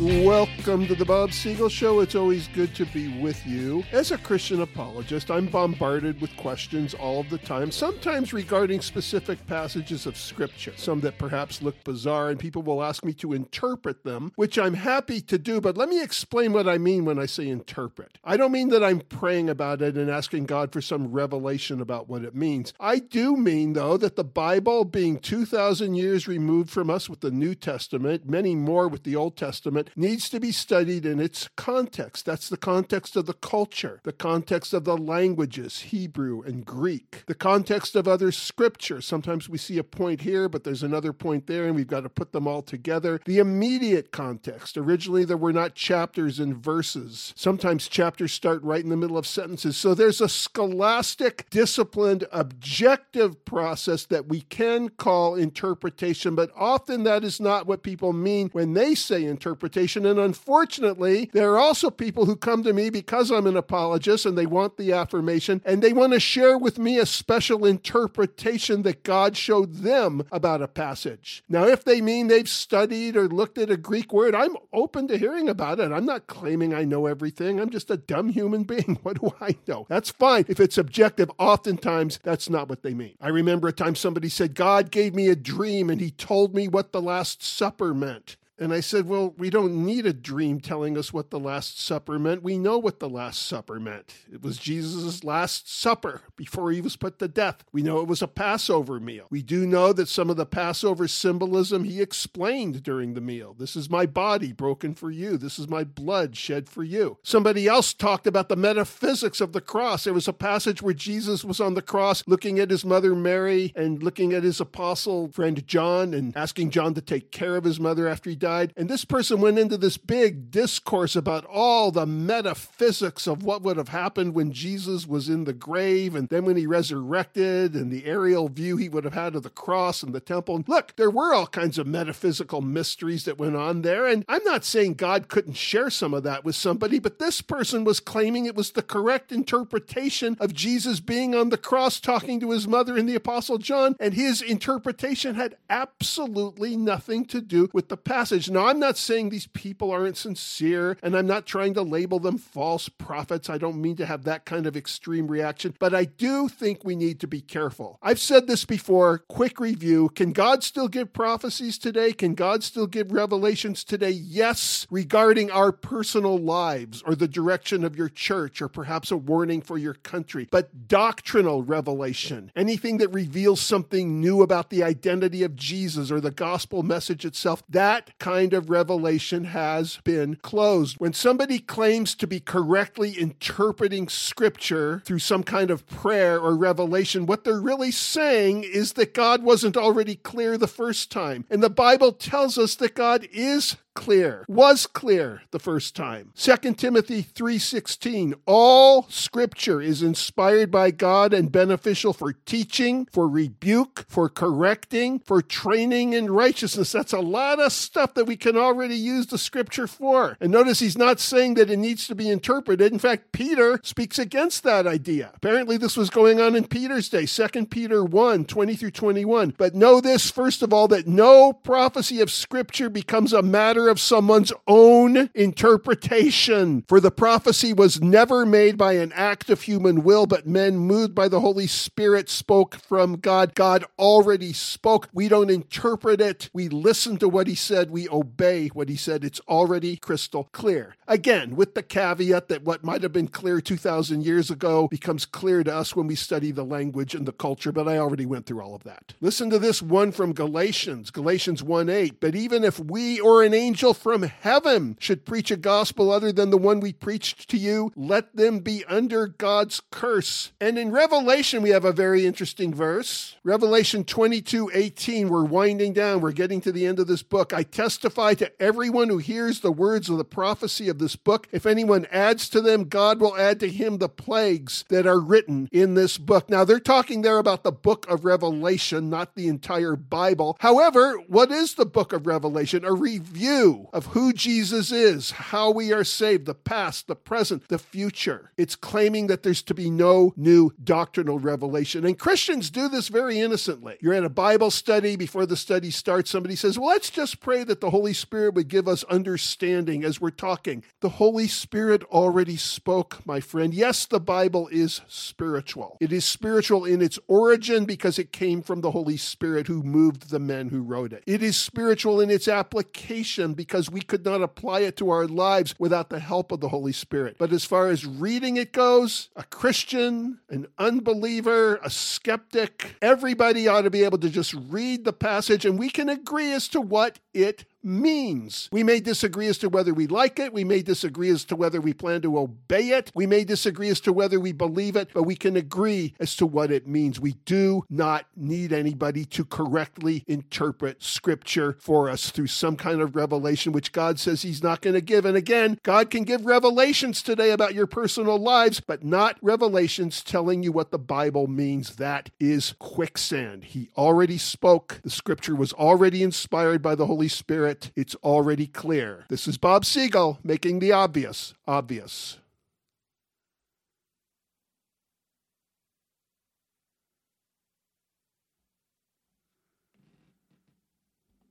[0.00, 1.98] Welcome to the Bob Siegel Show.
[1.98, 3.82] It's always good to be with you.
[3.90, 9.44] As a Christian apologist, I'm bombarded with questions all of the time, sometimes regarding specific
[9.48, 14.04] passages of Scripture, some that perhaps look bizarre, and people will ask me to interpret
[14.04, 15.60] them, which I'm happy to do.
[15.60, 18.18] But let me explain what I mean when I say interpret.
[18.22, 22.08] I don't mean that I'm praying about it and asking God for some revelation about
[22.08, 22.72] what it means.
[22.78, 27.32] I do mean, though, that the Bible, being 2,000 years removed from us with the
[27.32, 32.26] New Testament, many more with the Old Testament, needs to be studied in its context.
[32.26, 37.34] That's the context of the culture, the context of the languages, Hebrew and Greek, the
[37.34, 39.00] context of other scripture.
[39.00, 42.08] Sometimes we see a point here, but there's another point there, and we've got to
[42.08, 43.20] put them all together.
[43.24, 44.76] The immediate context.
[44.76, 47.32] Originally, there were not chapters and verses.
[47.36, 49.76] Sometimes chapters start right in the middle of sentences.
[49.76, 57.24] So there's a scholastic, disciplined, objective process that we can call interpretation, but often that
[57.24, 60.06] is not what people mean when they say interpretation interpretation.
[60.06, 64.36] And unfortunately, there are also people who come to me because I'm an apologist and
[64.36, 69.04] they want the affirmation and they want to share with me a special interpretation that
[69.04, 71.44] God showed them about a passage.
[71.48, 75.18] Now, if they mean they've studied or looked at a Greek word, I'm open to
[75.18, 75.92] hearing about it.
[75.92, 77.60] I'm not claiming I know everything.
[77.60, 78.98] I'm just a dumb human being.
[79.08, 79.86] What do I know?
[79.88, 80.44] That's fine.
[80.48, 83.14] If it's objective, oftentimes that's not what they mean.
[83.20, 86.68] I remember a time somebody said, God gave me a dream and he told me
[86.68, 88.36] what the Last Supper meant.
[88.60, 92.18] And I said, Well, we don't need a dream telling us what the Last Supper
[92.18, 92.42] meant.
[92.42, 94.12] We know what the Last Supper meant.
[94.32, 97.62] It was Jesus' Last Supper before he was put to death.
[97.72, 99.26] We know it was a Passover meal.
[99.30, 103.54] We do know that some of the Passover symbolism he explained during the meal.
[103.56, 105.36] This is my body broken for you.
[105.36, 107.18] This is my blood shed for you.
[107.22, 110.04] Somebody else talked about the metaphysics of the cross.
[110.04, 113.72] There was a passage where Jesus was on the cross looking at his mother Mary
[113.76, 117.78] and looking at his apostle friend John and asking John to take care of his
[117.78, 118.72] mother after he died died.
[118.76, 123.76] And this person went into this big discourse about all the metaphysics of what would
[123.76, 128.06] have happened when Jesus was in the grave and then when he resurrected and the
[128.06, 130.56] aerial view he would have had of the cross and the temple.
[130.56, 134.06] And look, there were all kinds of metaphysical mysteries that went on there.
[134.06, 137.84] And I'm not saying God couldn't share some of that with somebody, but this person
[137.84, 142.52] was claiming it was the correct interpretation of Jesus being on the cross talking to
[142.52, 143.94] his mother and the Apostle John.
[144.00, 148.52] And his interpretation had absolutely nothing to do with the passage message.
[148.52, 152.38] Now, I'm not saying these people aren't sincere, and I'm not trying to label them
[152.38, 153.50] false prophets.
[153.50, 156.94] I don't mean to have that kind of extreme reaction, but I do think we
[156.94, 157.98] need to be careful.
[158.02, 159.18] I've said this before.
[159.28, 162.12] Quick review Can God still give prophecies today?
[162.12, 164.10] Can God still give revelations today?
[164.10, 169.62] Yes, regarding our personal lives or the direction of your church or perhaps a warning
[169.62, 170.48] for your country.
[170.50, 176.30] But doctrinal revelation, anything that reveals something new about the identity of Jesus or the
[176.30, 180.98] gospel message itself, that kind of revelation has been closed.
[180.98, 187.24] When somebody claims to be correctly interpreting scripture through some kind of prayer or revelation,
[187.24, 191.46] what they're really saying is that God wasn't already clear the first time.
[191.48, 196.30] And the Bible tells us that God is clear, was clear the first time.
[196.36, 204.06] 2 Timothy 3:16 All scripture is inspired by God and beneficial for teaching, for rebuke,
[204.08, 206.92] for correcting, for training in righteousness.
[206.92, 210.36] That's a lot of stuff that we can already use the scripture for.
[210.40, 212.92] And notice he's not saying that it needs to be interpreted.
[212.92, 215.32] In fact, Peter speaks against that idea.
[215.34, 219.54] Apparently this was going on in Peter's day, 2 Peter 1, 20 through 21.
[219.58, 224.00] But know this first of all that no prophecy of scripture becomes a matter of
[224.00, 226.84] someone's own interpretation.
[226.88, 231.14] For the prophecy was never made by an act of human will, but men moved
[231.14, 233.54] by the Holy Spirit spoke from God.
[233.54, 235.08] God already spoke.
[235.12, 236.50] We don't interpret it.
[236.52, 237.90] We listen to what he said.
[237.90, 239.24] We obey what he said.
[239.24, 240.96] It's already crystal clear.
[241.06, 245.64] Again, with the caveat that what might have been clear 2,000 years ago becomes clear
[245.64, 248.60] to us when we study the language and the culture, but I already went through
[248.60, 249.14] all of that.
[249.20, 252.20] Listen to this one from Galatians, Galatians 1 8.
[252.20, 256.32] But even if we or an angel angel from heaven should preach a gospel other
[256.32, 260.50] than the one we preached to you, let them be under God's curse.
[260.60, 263.36] And in Revelation, we have a very interesting verse.
[263.44, 267.54] Revelation 22 18, we're winding down, we're getting to the end of this book.
[267.54, 271.46] I testify to everyone who hears the words of the prophecy of this book.
[271.52, 275.68] If anyone adds to them, God will add to him the plagues that are written
[275.70, 276.50] in this book.
[276.50, 280.56] Now, they're talking there about the book of Revelation, not the entire Bible.
[280.58, 282.84] However, what is the book of Revelation?
[282.84, 287.66] A review view of who Jesus is, how we are saved, the past, the present,
[287.68, 288.52] the future.
[288.56, 292.04] It's claiming that there's to be no new doctrinal revelation.
[292.04, 293.96] And Christians do this very innocently.
[294.00, 297.64] You're at a Bible study, before the study starts, somebody says, Well, let's just pray
[297.64, 300.84] that the Holy Spirit would give us understanding as we're talking.
[301.00, 303.74] The Holy Spirit already spoke, my friend.
[303.74, 305.96] Yes, the Bible is spiritual.
[306.00, 310.30] It is spiritual in its origin because it came from the Holy Spirit who moved
[310.30, 311.24] the men who wrote it.
[311.26, 315.74] It is spiritual in its application because we could not apply it to our lives
[315.78, 317.36] without the help of the Holy Spirit.
[317.38, 323.82] But as far as reading it goes, a Christian, an unbeliever, a skeptic, everybody ought
[323.82, 327.18] to be able to just read the passage and we can agree as to what
[327.34, 328.68] it means.
[328.70, 330.52] We may disagree as to whether we like it.
[330.52, 333.10] We may disagree as to whether we plan to obey it.
[333.14, 336.46] We may disagree as to whether we believe it, but we can agree as to
[336.46, 337.18] what it means.
[337.18, 343.16] We do not need anybody to correctly interpret scripture for us through some kind of
[343.16, 345.24] revelation, which God says He's not going to give.
[345.24, 350.62] And again, God can give revelations today about your personal lives, but not revelations telling
[350.62, 351.96] you what the Bible means.
[351.96, 353.64] That is quicksand.
[353.64, 355.00] He already spoke.
[355.02, 357.77] The scripture was already inspired by the Holy Spirit.
[357.96, 359.24] It's already clear.
[359.28, 362.38] This is Bob Siegel making the obvious obvious.